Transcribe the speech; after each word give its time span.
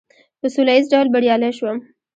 په 0.39 0.47
سوله 0.53 0.71
ایز 0.75 0.85
ډول 0.93 1.07
بریالی 1.13 1.51
شوم. 1.57 1.77